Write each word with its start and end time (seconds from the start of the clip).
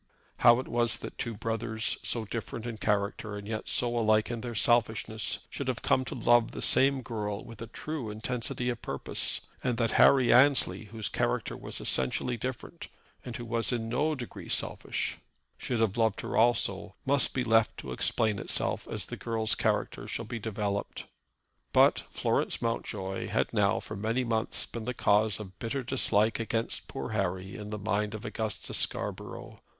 How 0.37 0.57
it 0.57 0.67
was 0.67 0.97
that 0.97 1.19
two 1.19 1.35
brothers, 1.37 1.99
so 2.01 2.25
different 2.25 2.65
in 2.65 2.79
character, 2.79 3.37
and 3.37 3.47
yet 3.47 3.69
so 3.69 3.95
alike 3.95 4.31
in 4.31 4.41
their 4.41 4.55
selfishness, 4.55 5.45
should 5.51 5.67
have 5.67 5.83
come 5.83 6.05
to 6.05 6.15
love 6.15 6.53
the 6.53 6.61
same 6.63 7.03
girl 7.03 7.45
with 7.45 7.61
a 7.61 7.67
true 7.67 8.09
intensity 8.09 8.69
of 8.71 8.81
purpose, 8.81 9.41
and 9.63 9.77
that 9.77 9.91
Harry 10.01 10.33
Annesley, 10.33 10.85
whose 10.85 11.07
character 11.07 11.55
was 11.55 11.79
essentially 11.79 12.35
different, 12.35 12.87
and 13.23 13.35
who 13.37 13.45
was 13.45 13.71
in 13.71 13.89
no 13.89 14.15
degree 14.15 14.49
selfish, 14.49 15.17
should 15.59 15.81
have 15.81 15.95
loved 15.95 16.21
her 16.21 16.35
also, 16.35 16.95
must 17.05 17.35
be 17.35 17.43
left 17.43 17.77
to 17.77 17.91
explain 17.91 18.39
itself 18.39 18.87
as 18.87 19.05
the 19.05 19.15
girl's 19.17 19.53
character 19.53 20.07
shall 20.07 20.25
be 20.25 20.39
developed. 20.39 21.05
But 21.73 21.99
Florence 22.09 22.59
Mountjoy 22.59 23.27
had 23.27 23.53
now 23.53 23.79
for 23.79 23.95
many 23.95 24.23
months 24.23 24.65
been 24.65 24.85
the 24.85 24.95
cause 24.95 25.39
of 25.39 25.59
bitter 25.59 25.83
dislike 25.83 26.39
against 26.39 26.87
poor 26.87 27.09
Harry 27.11 27.55
in 27.55 27.69
the 27.69 27.77
mind 27.77 28.15
of 28.15 28.25
Augustus 28.25 28.79
Scarborough. 28.79 29.59